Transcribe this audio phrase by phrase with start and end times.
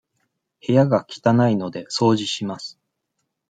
[0.65, 2.79] 部屋が汚いので、掃除します。